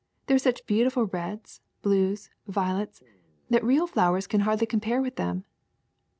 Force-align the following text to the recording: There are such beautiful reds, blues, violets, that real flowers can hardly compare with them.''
There 0.25 0.33
are 0.33 0.39
such 0.39 0.65
beautiful 0.65 1.05
reds, 1.05 1.61
blues, 1.83 2.31
violets, 2.47 3.03
that 3.51 3.63
real 3.63 3.85
flowers 3.85 4.25
can 4.25 4.41
hardly 4.41 4.65
compare 4.65 4.99
with 4.99 5.15
them.'' 5.15 5.43